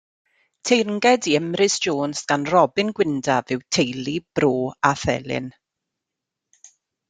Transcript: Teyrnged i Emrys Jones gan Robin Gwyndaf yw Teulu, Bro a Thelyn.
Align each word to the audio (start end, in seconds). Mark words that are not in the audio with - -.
Teyrnged 0.69 1.27
i 1.31 1.33
Emrys 1.39 1.75
Jones 1.87 2.23
gan 2.33 2.47
Robin 2.55 2.91
Gwyndaf 3.01 3.55
yw 3.59 3.63
Teulu, 3.77 4.17
Bro 4.35 4.53
a 4.93 4.95
Thelyn. 5.07 5.55